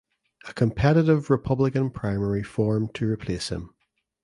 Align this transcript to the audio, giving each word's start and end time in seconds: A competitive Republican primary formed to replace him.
A 0.47 0.53
competitive 0.53 1.29
Republican 1.29 1.91
primary 1.91 2.41
formed 2.41 2.95
to 2.95 3.07
replace 3.07 3.49
him. 3.49 3.75